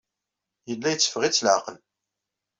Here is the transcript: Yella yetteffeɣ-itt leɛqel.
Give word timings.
Yella 0.69 0.87
yetteffeɣ-itt 0.91 1.43
leɛqel. 1.45 1.77